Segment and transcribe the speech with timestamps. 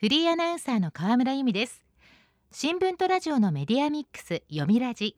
[0.00, 1.84] フリーアナウンサーの河村由美です。
[2.50, 5.14] 新聞とラジオのメディアミックス読みラジ。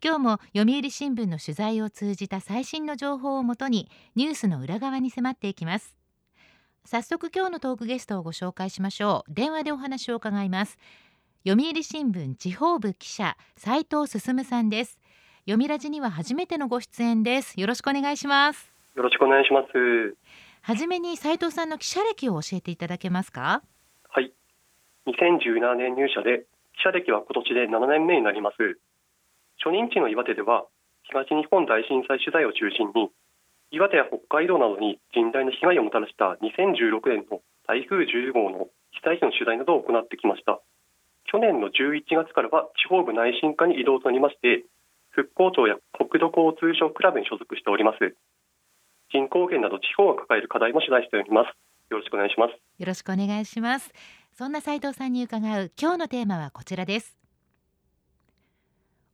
[0.00, 5.96] 今日も読売新聞の取材を通じた最新の情報をもとにニュースの裏側に迫っていきます。
[6.84, 9.34] 早速今日のトークゲストをご紹介しましょう。
[9.34, 10.78] 電話でお話を伺います。
[11.44, 15.00] 読売新聞地方部記者斉藤進さんです。
[15.46, 17.60] 読みラジには初めてのご出演です。
[17.60, 18.72] よろしくお願いします。
[18.94, 20.16] よろしくお願いします。
[20.62, 23.64] はじめに斉藤さんの記者歴を教えていただけますか？
[24.10, 24.32] はい。
[25.06, 28.56] 2017年入社で記者歴は今年で7年目になります。
[29.62, 30.66] 初任地の岩手では
[31.08, 33.10] 東日本大震災取材を中心に
[33.70, 40.60] 岩手や北海道などに甚大な被害をもたらした2016年の台風10号の被災地の取材などを行ってきました。
[41.26, 44.62] 去年の11月からは地方部内申課に移動となりまして
[45.10, 48.14] 復興庁や国土交通省クラブに所属しております。
[49.10, 51.65] 人口減など地方が抱える課題も取材しております。
[51.90, 52.52] よろしくお願いします。
[52.78, 53.92] よろしくお願いします。
[54.32, 57.16] そんな斉藤さんに伺う今日のテーマはこちらです。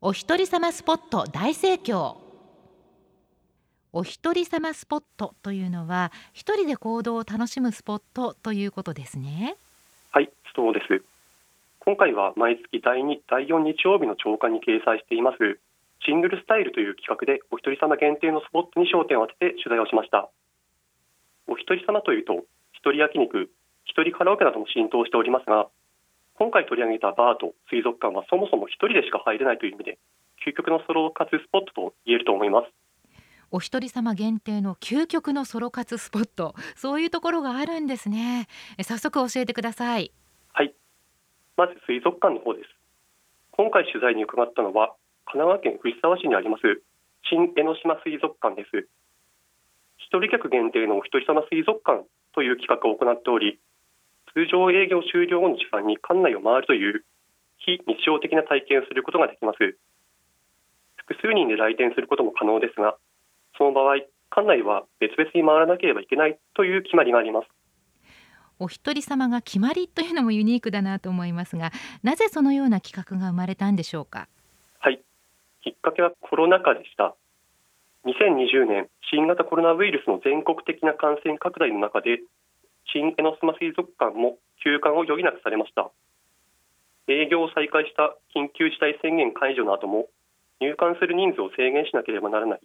[0.00, 2.16] お一人様スポット大盛況。
[3.92, 9.56] お一人様スポットというのは一人で行動を楽しむスポットということですね。
[10.10, 11.04] はいそうです。
[11.80, 15.60] 今回は毎月第2第4日曜日の朝刊に掲載しています
[16.04, 20.30] シングルスタイルという企画でお一人様限定のスポットに焦点を当てて取材をしました。
[21.47, 22.47] お一人様というと一
[22.83, 23.50] 人焼肉
[23.84, 25.69] 一人カラオケなども浸透しておりますが
[26.34, 29.98] 今回取り上げたバーと水族館はそもそも一人でしか入れないという意味で
[30.42, 32.72] 究極のソロ活スポットと言えると思います。
[33.53, 36.55] お一人様限定の究極のソロ活スポット。
[36.75, 38.48] そういうところがあるんですね。
[38.83, 40.10] 早速教えてください。
[40.53, 40.75] はい。
[41.56, 42.69] まず水族館の方です。
[43.53, 46.62] 今回取材に伺ったのは神奈川県藤沢市にあります
[47.28, 48.88] 新江ノ島水族館です。
[49.98, 53.58] 一人客限定のお一人様水族館という企画を行っており
[54.34, 57.05] 通常営業終了後の時間に館内を回るという
[57.58, 59.77] 非日常的な体験をすることができます。
[60.97, 62.97] 複数人で来店することも可能ですが
[63.59, 63.97] その場合
[64.34, 67.48] 館内は別々に回らなければいけないという決まりがあります。
[68.59, 71.72] お一人様が決まりというのもユニークだなと思いますが
[72.03, 74.28] なぜそのような企画が生まれたんでしょうか？
[74.78, 75.03] はい。
[75.62, 77.14] きっかけはコロナ禍でした
[78.04, 82.18] 2020年新型コロナウイルスの全国的な感染拡大の中で
[82.90, 85.90] 新江ノ島水族館も休館を余儀なくされました。
[87.08, 90.06] 営業を再開した緊急事態宣言解除の後も
[90.60, 92.60] 入館する人数を制限しなければならない。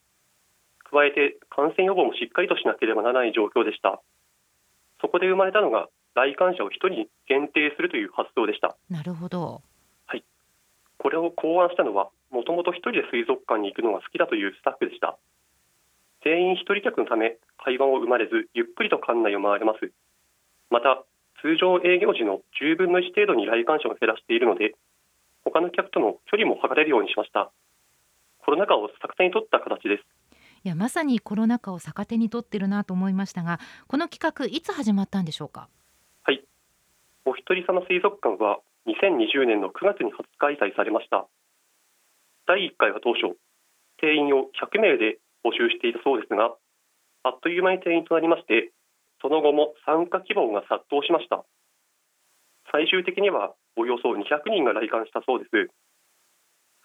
[0.89, 4.01] 加えて感染予防もしっかりとしなければならない状況でした。
[5.01, 8.75] そこで生まれたのが来館者を1人限定するという発想でした。
[8.89, 9.61] なるほど。
[10.97, 15.18] これを考案したのはもともと1人で水族館に行くのが好きだというスタッフでした。
[16.24, 19.91] 全員1人客のため会話も生まれずゆっくりと館内を回れます。
[20.69, 21.06] また
[21.41, 24.74] 通常営業時の10分の1程度に来館者を減らしているので
[25.46, 27.52] 他の客との距離も測れるようにしました。
[28.40, 30.03] コロナ禍を逆手に取った形です。
[30.64, 35.69] いやまさにコロナ禍を逆手に取ってるなと思いましたがこの企画いつ始まったんでしょうか？
[36.24, 36.44] はい。
[37.25, 41.27] お一人様水族館は2020年の9月に初開催されました。
[42.47, 43.35] 第1回は当初
[43.99, 46.55] 定員を100名で募集していたそうですが
[47.23, 48.71] あっという間に定員となりまして
[49.21, 51.43] その後も参加希望が殺到しました。
[52.71, 55.71] 最終的にはおよそ200人が来館したそうです。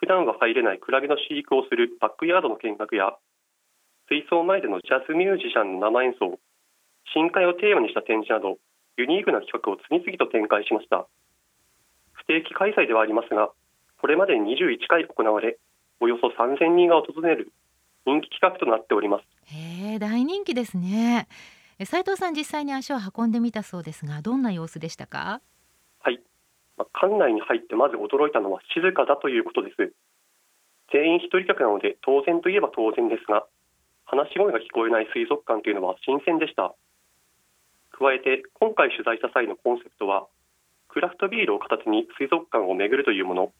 [0.02, 3.14] 普段は入れないクラゲの飼育をするバックヤードの見学や
[4.10, 6.38] 水槽前でのジャズミュージシャンの生演奏
[7.14, 8.58] 深海をテーマにした展示など
[8.98, 11.06] ユニークな企画を次々と展開しました。
[12.12, 13.50] 不定期開催ではありますが
[14.00, 15.58] これまでに21回行われ
[16.00, 17.52] およそ3000人が訪れる
[18.04, 19.24] 人気企画となっております。
[19.54, 21.28] へえ大人気ですね。
[21.84, 25.40] 斉藤さん実際に足を運んでみたそうですがどんな様子でしたか？
[26.00, 26.20] はい。
[26.78, 29.92] 館内に入ってまず驚いたのは静かだということです。
[30.92, 33.46] 全員一人客なので当然といえば当然ですが
[34.04, 36.74] 話し声が聞こえない水族館というのは新鮮でした。
[37.92, 40.26] 加えて今回取材した際のコンセプトは
[40.92, 43.52] クラフトビールを形に水族館を巡るというもの。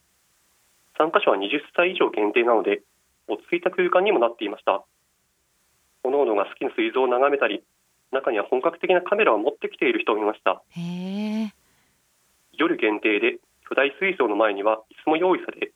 [0.97, 2.83] 参加者は20歳以上限定なので
[3.27, 4.85] 落ち着いた空間にもなっていました。
[6.03, 7.63] 各々が好きな水槽を眺めたり
[8.11, 10.61] 中には本格的なカメラを持ってきている人もいました。
[12.53, 15.73] 夜限定で巨大水槽の前には椅子も用意され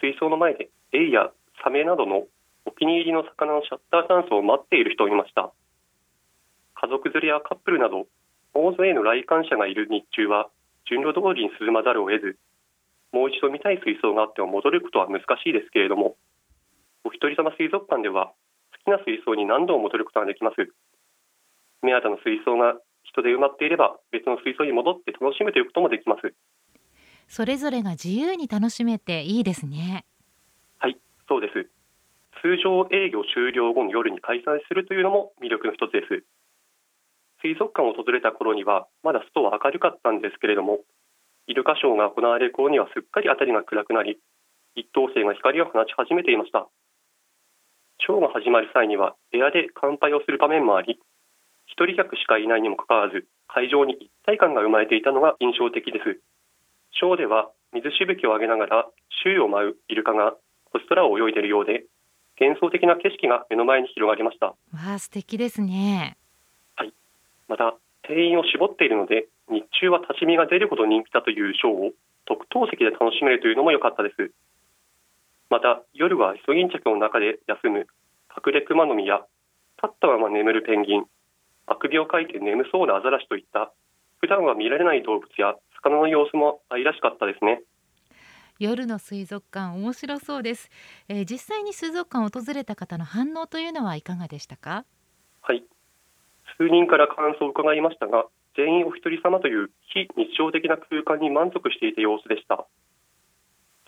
[0.00, 1.32] 水槽の前でエイや
[1.64, 2.26] サメなどの
[2.66, 5.52] お気に入りの魚のシャッターチャンスを待っている人もいました。
[6.74, 8.06] 家族連れやカップルなど
[8.52, 10.50] 大勢の来館者がいる日中は
[10.88, 12.38] 順路通りに進まざるを得ず
[13.12, 16.16] もう一度見たい水槽があっても戻ることは難しいですけれども
[17.04, 18.32] お一人様水族館では
[18.84, 20.56] 好きな水槽に何度も戻ることができます。
[21.82, 26.34] 目当ての水槽が人で埋まっていれば別の水槽に戻って楽しむということもできます。
[27.28, 30.04] それぞれが自由に楽しめていいですね。
[30.78, 30.96] はい
[31.28, 31.70] そうです。
[32.42, 36.24] 通常営業終了後の夜に開催するというのも魅力の一つです
[37.42, 40.80] 水族館を訪れた頃にはまだ外は明るかったんですけれども
[41.46, 44.18] イルカショーが行われる頃にはすっかり辺りが暗くなり
[44.78, 46.70] 一等星が光を放ち始めていました。
[48.00, 50.98] ショーが始まる際にはエアで乾杯をする場面もあり
[51.66, 56.22] 一人客しかいないにもかかわらず会場に一体感が生まれていたのが印象的です。
[56.94, 58.86] ショーでは水しぶきを上げながら
[59.24, 60.34] 周囲を舞うイルカが
[60.72, 61.84] 星空を泳いでいるようで
[62.40, 64.46] 幻想的な景色が目の前に広がりました。
[64.46, 64.56] わ
[64.94, 66.16] あ素敵ですね。
[67.48, 71.90] また定員を絞っているので日中は立ち見が出るほど人気だというショーを
[72.26, 74.30] 特等席で楽しめるというのも良かったです。
[75.50, 77.86] また夜はイソギンチャクの中で休む
[78.34, 79.26] 隠れクマノミや
[79.82, 81.04] 立ったまま眠るペンギン
[81.66, 83.72] あくびをかいて眠そうなアザラシといった
[84.20, 87.60] 普段は見られない動物や魚の様子も愛らしかったですね。
[88.58, 90.70] 夜の水族館面白そうです、
[91.08, 94.84] えー、実際に水族館を訪れた方の反応というのはいかがでしたか？
[95.40, 95.64] はい
[96.58, 98.26] 数人から感想を伺いましたが
[98.56, 102.66] 全員お一人様という非日常的な空間に満足していた様子でした。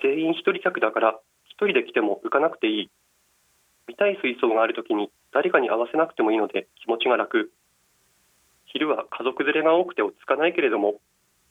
[0.03, 2.91] 全員一人客だから一人で来ても浮かなくていい。
[3.87, 7.53] 見たい水槽があるときに誰かに合わせなくてもいいので気持ちが楽。
[8.65, 10.95] 昼は家族連れが多くて落ち着かないけれども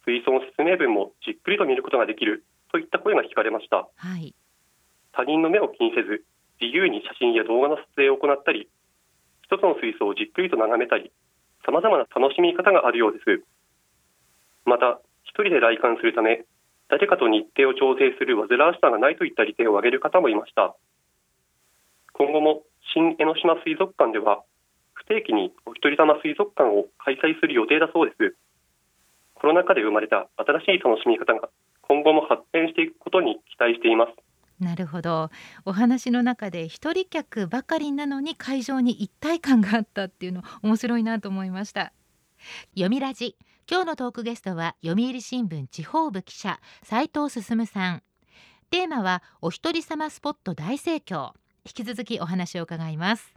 [0.06, 4.36] 水槽の説明文もじっくりと見ることができるといった声が聞かれました、はい、
[5.14, 6.26] 他人の目を気にせず
[6.60, 8.68] 自由に写真や動画の撮影を行ったり
[9.54, 11.14] 一つの水槽をじっくりと眺めたり
[11.62, 13.46] さまざまな楽しみ方があるようです。
[14.66, 14.98] また
[15.30, 16.42] 一人で来館するため
[16.90, 20.74] 誰かと日程を調整する煩わしさがないといった利点を挙げる方もいました。
[22.18, 22.64] 今後も
[22.98, 24.42] 新江ノ島水族館では
[24.94, 28.34] 不定期にお一人様水族館を開催する予定だそうです。
[29.38, 31.50] コロナ禍で生まれた新しい楽しみ方が
[31.86, 34.33] 今後も発展していくことに期待しています。
[34.60, 35.30] なるほど。
[35.66, 41.92] お話の中で一人客ばかりなのに会場に一体感があったっていうの面白いなと思いました。
[42.74, 43.36] 読みラジ。
[43.70, 48.04] 今日のトークゲストは読売新聞地方部記者斉藤進さん。
[48.70, 51.32] テーマはお一人様スポット大盛況。
[51.66, 53.34] 引き続きお話を伺います。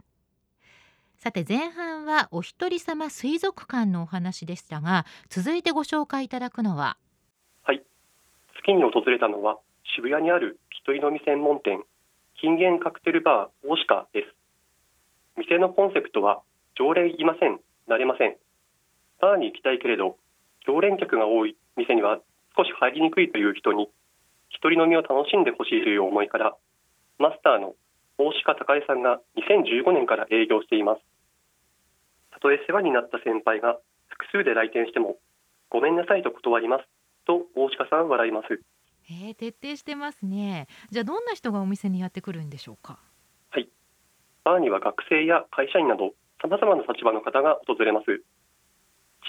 [1.17, 6.97] さて前半はお一人様水族館のお話でしたが続いてご紹介いただくのは？
[7.63, 7.81] はい。
[8.55, 9.57] 月に訪れたのは
[9.95, 11.83] 渋谷にある一人飲み専門店
[12.39, 14.35] 金言カクテルバー大鹿です。
[15.37, 16.41] 店のコンセプトは
[16.77, 18.37] 常連いませんなれません。
[19.21, 20.17] バーに行きたいけれど
[20.65, 22.19] 常連客が多い店には
[22.55, 23.89] 少し入りにくいという人に
[24.49, 26.53] 一人飲みを楽しんでほしいという思いから
[27.17, 27.73] マスターの
[28.17, 31.01] 大鹿孝恵さんが2015年から営業しています。
[32.31, 33.77] たとえ世話になった先輩が
[34.09, 35.17] 複数で来店しても
[35.69, 36.85] ごめんなさいと断ります
[37.25, 38.61] と大鹿さん笑います。
[39.09, 40.67] えー、徹底してますね。
[40.91, 42.99] じゃあどんな人がお店にやってくるんでしょうか？
[43.49, 43.69] はい。
[44.43, 46.11] バーには学生や会社員など
[46.41, 48.21] さまざまな立場の方が訪れます。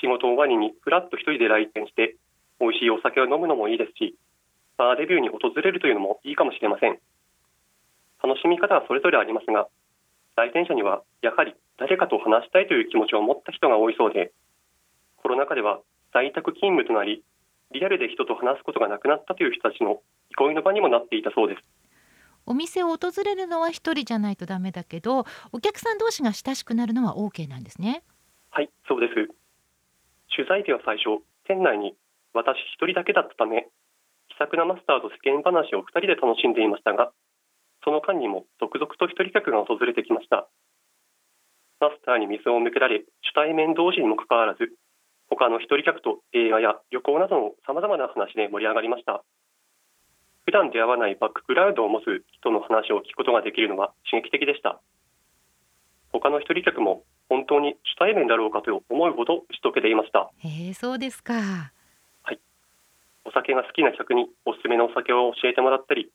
[0.01, 2.17] 仕事終わりにふらっと一人で来店して
[2.61, 4.17] 美味しいお酒を飲むのもいいですし
[4.77, 6.99] バーデビューに訪れるというのもいいかもしれません。
[8.23, 9.69] 楽しみ方はそれぞれありますが
[10.37, 14.33] 来店者にはやはり誰かと話したいという気持ちを持った人が多いそうで
[15.23, 15.81] コロナ禍では
[16.13, 17.23] 在宅勤務となり
[17.73, 21.63] リアルで人と話すことがなくなったという人たちの憩いの場にもなっていたそうです。
[22.47, 28.03] お店を訪れるのは一人じゃないとダメだけどお客さん同士が親しくなるのは OK なんですね。
[28.51, 29.15] はいそうです。
[30.35, 31.95] 取材では最初店内に
[32.33, 33.69] 私一人だけだったため
[34.29, 37.13] 気さくなマスターと世間話を2人で楽しんでいましたが
[37.85, 40.49] その間にも続々と一人客が訪れてきました。
[41.81, 44.73] マスターに水を向けられ主対面同士にもかかわらず
[45.31, 49.23] 他の一人客と映画や旅行などのさまざまな話で盛り上がりました。
[50.45, 54.81] 普段出会わないバックグラウンドを持つ人の話を聞くことができるのは刺激的でした。
[56.11, 60.31] 他の一人客も本当に主対面だろうかと思うほど打ち解けていました。
[60.39, 61.35] へえそうですか。
[61.35, 62.41] はい。
[63.27, 66.11] お酒が好きな客におすすめのお酒を教えてもらったり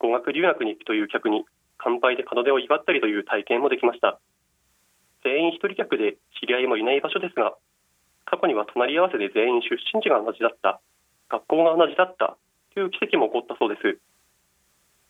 [0.00, 1.44] 語学留学に行くという客に
[1.78, 4.18] 乾杯で門出を祝ったりという体験もできました。
[5.22, 7.54] 全員一人客で知り合いもいない場所ですが
[8.28, 10.80] 過去には隣り合わせで全員出身地が同じだった。
[11.30, 12.36] 学校が同じだった。
[12.74, 13.98] という奇跡も起こったそうです。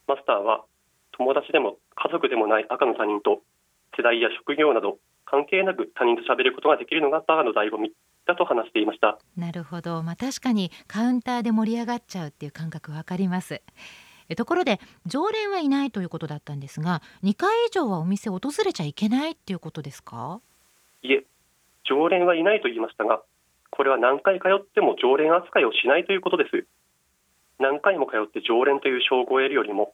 [0.06, 0.64] マスターは
[1.12, 3.42] 友達でも家族でもない赤の他人と
[3.96, 7.92] 世代や職業など関係なく他人と喋ることができるのがバーの醍醐味
[8.26, 9.18] だと話していました。
[9.36, 10.02] なるほど。
[10.02, 13.60] まあ確かにカウンターで盛り上がっちゃうっていう感覚わかります。
[14.30, 20.40] えところで常連はいないということだったんですが2回以上はお店を訪れちゃいけないっていうことですか？
[21.88, 23.22] 常連はいないと言いましたが
[23.70, 26.66] これは何回通っても常連扱いをしないということです。
[27.58, 29.92] 何回も通って常連という称号を得るよりも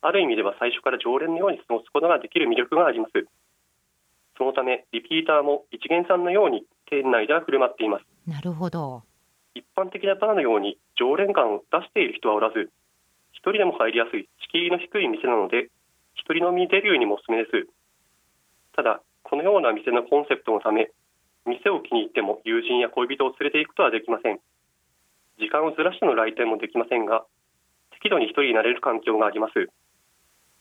[0.00, 3.12] ある意味では最初から常連のように過ごすことができる魅力があります。
[4.38, 8.04] そのためリピーターも一元さんのように店内では振る舞っています。
[8.26, 9.02] なるほど。
[9.54, 12.70] 一般的なバーのように常連感を出している人はおらず
[13.32, 15.68] 一人でも入りやすい敷居の低い店なので
[16.14, 17.68] 一人飲みデビューにもおすすめです。
[18.74, 20.90] ただこのような店のコンセプトのため
[21.46, 24.40] 店を気に入っても友人や恋人を連れて行くとはできません。
[25.38, 27.24] 時間をずらしての来店もできませんが
[27.92, 29.70] 適度に一人になれる環境があります。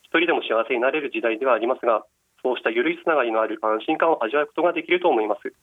[0.04, 2.06] 一人でも幸せになれる時代ではありますが
[2.42, 5.54] そうした緩いつながりのある安心感を味わうことができると思います。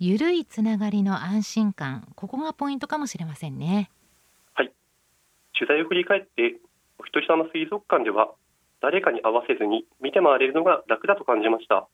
[0.00, 3.90] 緩いつながりの安心感ここがポイントかもしれませんね。
[4.54, 4.72] はい。
[5.58, 6.58] 取材を振り返って
[6.98, 8.32] お一人様水族館では
[8.80, 11.88] 誰かに合わせずに見て回れるのが楽だと感じました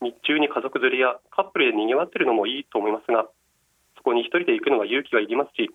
[0.00, 3.28] 日中に家族連れやカップルで賑わってるのもいいと思いますが
[3.96, 5.68] そこに一人で行くのは勇気がいりますし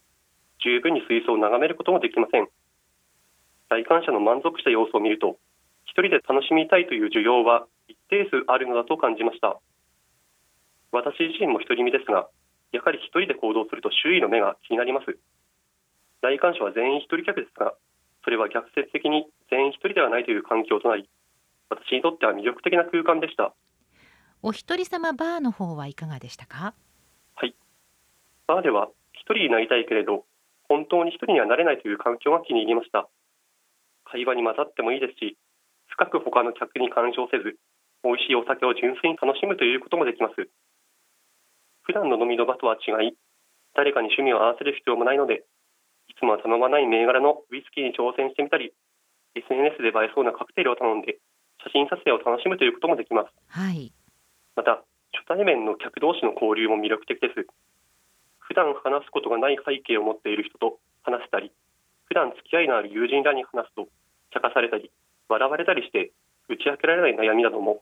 [0.66, 2.48] 十分に水槽を眺めることもできません。
[3.70, 5.38] 来館者の満足した様子を見ると
[5.86, 9.60] 一人で楽しみたいという需要は一定数あるのだと感じました。
[10.92, 12.30] 私自身も独り身ですが
[12.72, 15.18] やはり一人で行動すると周囲の目が気になります。
[16.22, 17.74] 来館者は全員一人客ですが
[18.24, 21.10] それは逆説的に全員一人ではないという環境となり
[21.70, 23.54] 私にとっては魅力的な空間でした。
[24.46, 26.76] お一人様バーの方はいかがでしたか？
[27.34, 27.56] はい。
[28.46, 30.22] バーでは一人になりたいけれど
[30.70, 33.10] 本当に一人にはなれないという環境が気に入りました。
[34.06, 35.34] 会話に混ざってもいいですし
[35.90, 37.58] 深く他の客に干渉せず
[38.06, 40.38] 美味しいお酒を純粋に楽しむということもできます。
[41.90, 43.18] 普段の飲みの場とは違い
[43.74, 45.42] 誰かに趣味を合わせる必要もないので
[46.06, 48.78] いつもは頼まない銘柄のウイスキーに挑戦してみたり
[49.34, 51.18] SNS で映えそうなカクテルを頼んで
[51.66, 53.90] 写真撮影を楽しむということもできます、はい、
[54.56, 54.84] また
[55.14, 57.48] 初対面の客同士の交流も魅力的です。
[58.48, 61.52] 普段話すことがない背景を持っている人と話したり
[62.06, 63.90] 普段付き合いのある友人らに話すと
[64.32, 64.92] 茶化されたり
[65.30, 66.12] 笑われたりして
[66.48, 67.82] 打ち明けられない悩みなども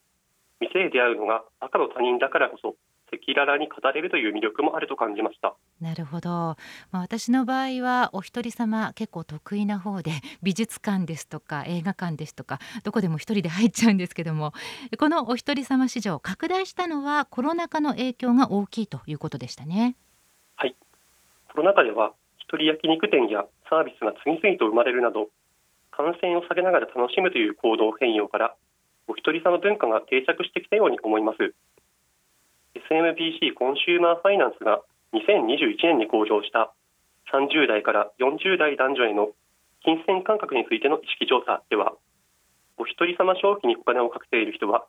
[0.59, 2.75] 店で出会うのが赤の他人だからこそ
[3.13, 5.55] 赤裸々に語れるという魅力もあると感じました。
[5.81, 6.55] なるほど、ま
[6.93, 14.53] あ、私の場合はお一人様結構得意な方で 美術館ですとか映画館ですとかどこでも一人で入っちゃうんですけども
[14.97, 19.95] このお一人様市場拡大したのはコロナ禍の影響が大きいということでしたね。
[20.55, 20.75] はい。
[21.51, 25.29] コロナ禍では一人焼肉店やサービスが次々と生まれるなど
[25.91, 28.55] 感染を避けながら楽しむという行動変容から
[29.07, 31.53] お一人様文化が定着してきたように思います
[32.89, 34.81] SMBC コンシューマーファイナンスが
[35.13, 36.73] 2021年に公表した
[37.31, 39.29] 30代から40代男女への
[39.83, 41.93] 金銭感覚についての意識調査では
[42.77, 44.85] お一人様消費にお金をかけている人は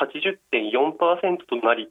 [0.00, 1.90] 80.4%となり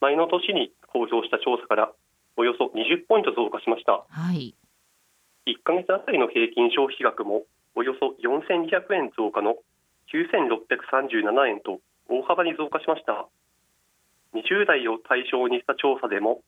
[0.00, 1.92] 前の年に公表した調査から
[2.36, 4.54] およそ20ポイント増加しました、はい、
[5.46, 9.56] 1ヶ月あたりの平均消費額もおよそ4200円増加の
[10.12, 13.28] 9637円と大幅に増加しました
[14.34, 16.40] 20代を対象にした調査でも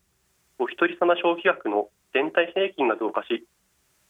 [0.58, 3.44] お一人様消費額の全体平均が増加し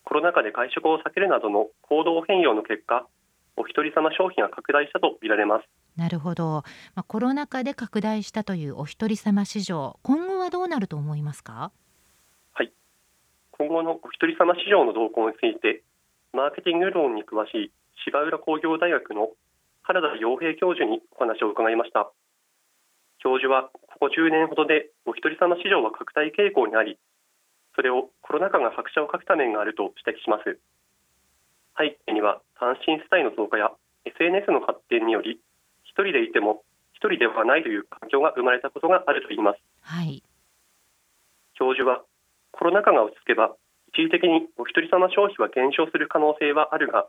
[0.04, 3.06] コロナ禍で外食を避けるなどの行動変容の結果
[3.56, 5.64] お一人様消費が拡大したと見られます。
[5.96, 6.64] なるほど、
[6.94, 11.70] まあ、コロナ禍で拡大したというお一人様市場今後はどうなると思いますか？
[12.52, 12.72] はい。
[13.52, 15.82] 今後のお一人様市場の動向について
[16.32, 17.70] マーケティング論に詳しい
[18.04, 19.30] 芝浦工業大学の
[19.84, 22.10] 原田洋平教授にお話を伺いました
[23.24, 27.00] 教授はここ10年ほどでお一人様市場は拡大傾向にあり
[27.74, 30.60] それをコロナ禍が拍車をかけた面があると指摘します。
[31.74, 33.70] 背景には単身世帯の増加や
[34.06, 35.40] SNS の発展により
[35.82, 36.62] 一人でいても
[36.94, 40.22] 一人ではないという環境が生まれたことがあるといいます、はい、
[41.58, 42.02] 教授は
[42.52, 43.56] コロナ禍が落ち着けば
[43.90, 47.06] 一時的にお一人様消費は減少する可能性はあるが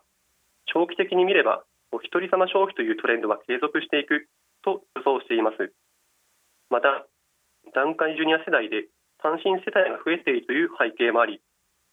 [0.66, 4.26] 長期的に見ればお一人様消費というトレンドは継続していく
[4.64, 5.70] と予想しています
[6.70, 7.06] また
[7.74, 8.88] 団塊ジュニア世代で
[9.22, 11.40] 単身世帯が増えているという背景もあり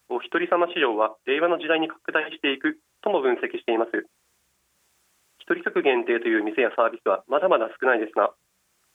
[0.09, 3.91] お一人様市場は令和の時代に拡大していくとも分析しています。
[5.39, 8.31] 一人客限定という店やサービスはまだまだ少ないですが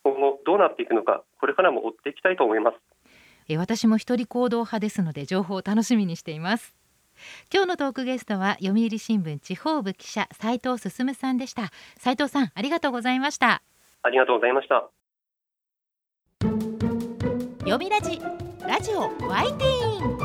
[0.02, 2.76] 今後どうなっていくのかこれからも追っていきたいと思います。
[3.56, 6.74] 私も一人行動派ですので情報を楽しみにしています。
[7.52, 11.70] 今日のトークゲストは読売新聞地方部記者斉藤進さんでした。
[11.98, 13.62] 斉藤さんありがとうございました。
[14.02, 14.88] ありがとうございました
[17.68, 18.18] 読みラジ
[18.66, 20.18] ラジオワイティーン。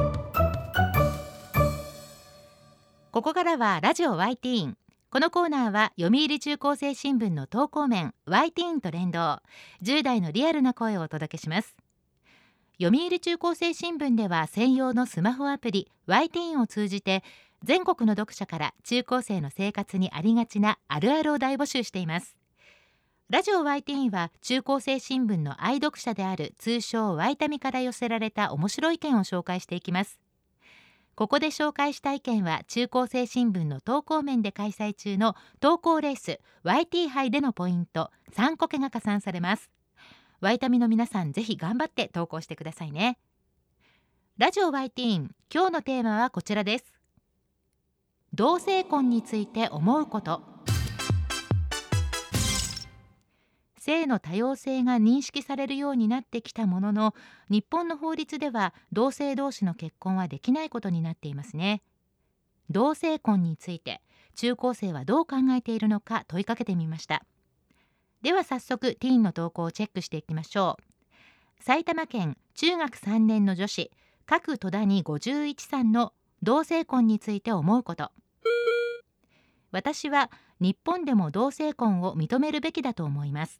[3.11, 4.77] ここからはラジオワイティーン。
[5.09, 9.41] このコーナーは読売中高生新聞の投稿面 Y ティーンと連動。
[9.81, 11.75] 10代のリアルな声をお届けします。
[12.81, 17.25] 読売中高生新聞では専用のスマホアプリ Y ティーンを通じて
[17.61, 22.37] 全国の読者から中高生の生活にありがちなあるあるを大募集しています。
[23.29, 30.19] ラジオ Y ティーンは中高生新聞の愛読者である通称 Y タミから寄せられた面白い意見を紹介していきます。
[31.15, 39.71] ここで紹介した意見は中高生新聞の投稿面で開催中の投稿レース YT 杯でのポイント3個けが加算されます。
[40.41, 43.17] ワイタミの皆さんぜひ頑張って投稿してくださいね。
[44.37, 46.93] ラジオ YT 今日のテーマはこちらです。
[48.33, 50.41] 同性婚について思うこと。
[53.83, 57.13] 性の多様性が認識されるようになってきたものの
[57.49, 61.81] 日本の法律では同性同士の結婚はできないことになっていますね。
[62.69, 64.01] 同性婚について
[64.35, 67.25] 中高生はどう考えているのか問いかけてみました。
[68.21, 70.77] では早速ティーンの投稿をチェックしていきましょ
[71.59, 71.61] う。
[71.61, 73.91] 埼玉県中学3年の女子
[74.25, 78.11] 各戸谷51さんの同性婚について思うこと。
[79.73, 83.59] 私は日本でも同性婚を認めるべきだと思います。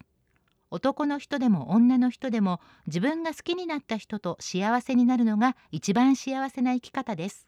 [0.74, 7.46] 男の人でも女の人でも自分が好きになった人と幸せになるのが一番幸せな生き方です。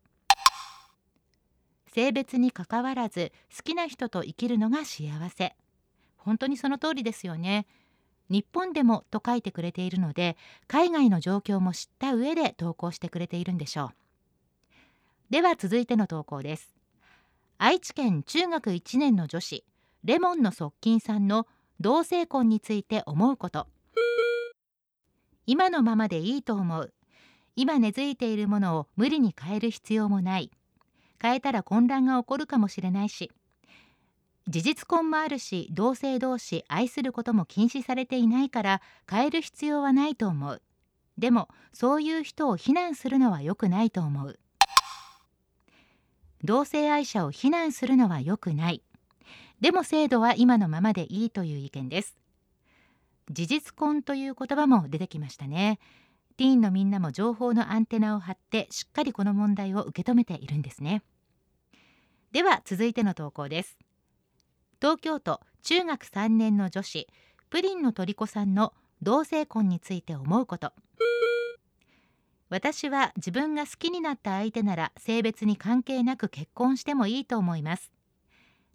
[1.88, 5.56] 性別にかかわらず好きな人と生きるのが幸せ。
[6.18, 7.66] 本当にその通りですよね。
[8.28, 10.36] 日本でもと書いてくれているので
[10.68, 13.90] 海外の状況も知った上で投稿してくれているんでしょう。
[15.30, 16.76] では続いての投稿です。
[17.58, 19.64] 愛知県中学1年の女子
[20.04, 21.48] レモンの側近さんの
[21.80, 23.66] 同性婚について思うこと。
[25.46, 26.92] 今のままでいいと思う。
[27.54, 30.50] 今根付いているものを無理に変える必要もない。
[31.20, 33.30] 変えたら混乱が起こるかもしれないし。
[34.48, 38.80] 事実婚もあるし同性同士愛することも禁止されていないから
[39.10, 40.62] 変える必要はないと思う。
[41.18, 44.38] でもそういう人を非難するのは良くないと思う。
[46.44, 48.82] 同性愛者を非難するのは良くない。
[49.60, 52.16] でも制度は今のままでいいという意見です。
[53.30, 55.78] 事実婚という言葉も出てきましたね。
[56.36, 61.02] ティーンのみんなも情報のアンテナを張ってしっかりこの問題を受け止めているんですね。
[62.32, 63.78] では続いての投稿です。
[64.80, 67.08] 東京都中学3年の女子
[67.48, 70.72] プリンの虜さんの同性婚について思うこと。
[72.48, 77.95] 私は自分が好きになった相手なら性別に関係なく結婚してもいいと思います。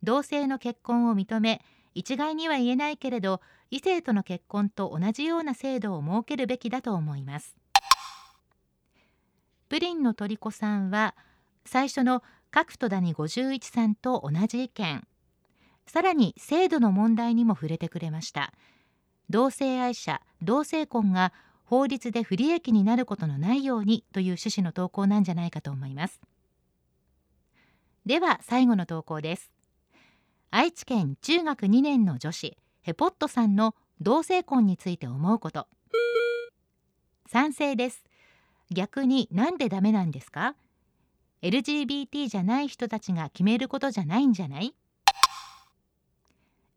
[0.04, 1.62] 同性の結婚を認め
[1.94, 7.56] 一概には言えないけれど異性との結婚と同じような制度を設けるべきだと思います。
[9.70, 11.16] プリンの虜さんは
[11.66, 15.08] 最初の角戸谷51さんと同じ意見。
[15.88, 18.54] さらに制度の問題にも触れてくれました。
[19.30, 21.32] 同性愛者同性婚が
[21.64, 26.20] 法律で不利益になることのないようにという趣旨の投稿なんじゃないかと思います。
[28.06, 29.52] では最後の投稿です。
[30.54, 35.66] 愛知県中学2年の女子ヘポットさんの同性婚について思うこと。
[37.28, 38.04] 賛成です。
[38.70, 40.56] 逆になんでダメなんですか
[41.42, 44.76] ？LGBT じゃない人たちが決めることじゃないんじゃない？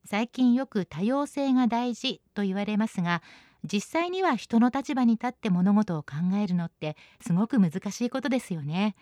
[0.04, 3.22] 最近よく多様性が大事と言われますが
[3.64, 8.94] 実際には人の立場に立って物事を考えるのってすごく難しいことですよね。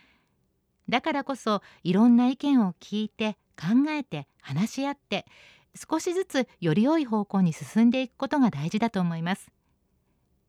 [0.88, 5.26] だからこそいろんな意見を聞いて考えて話し合って
[5.74, 9.50] 少しずつより良い方向に進んでいくことが大事だと思います。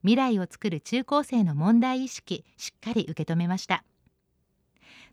[0.02, 3.86] 未来を作る中高生の問題意識しっかり受け止めました。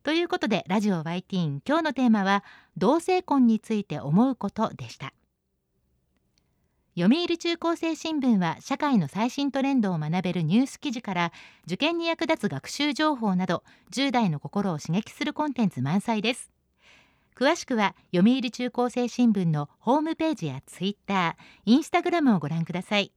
[0.02, 2.42] ということでラジオ YT 今日のテーマは
[2.76, 5.12] 同性婚について思うことでした。
[6.98, 11.32] 読売中高生新聞は社会の最新トレンドを学べるニュース記事から
[11.64, 16.50] 受験に役立つ学習情報など10代の心を刺激するコンテンツ満載です。
[17.36, 23.12] 詳しくは読売中高生新聞のホームページやツイッター、インスタグラムをご覧ください。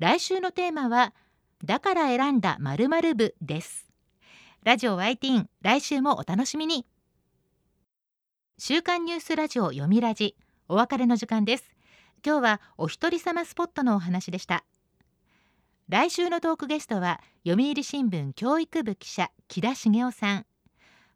[0.00, 1.14] 来週のテーマは
[1.62, 3.88] だから選んだ〇〇部です。
[4.64, 6.86] ラジオワイティン来週もお楽しみに。
[8.58, 10.36] 週刊ニュースラジオ読みラジ
[10.68, 11.72] お別れの時間です。
[12.24, 14.64] 今日はお一人様スポットのお話でした。
[15.88, 20.46] 来週のトークゲストは読売新聞教育部記者木田茂雄さん。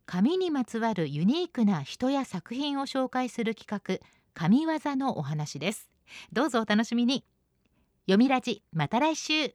[0.04, 5.88] 紙にまつわるユニークな人や作品を紹介する企画神業のお話です。
[6.32, 7.24] どうぞお楽しみに。
[8.06, 9.54] 読みラジまた来週。